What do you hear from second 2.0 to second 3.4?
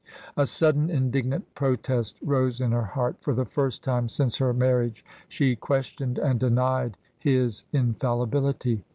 rose in her heart; for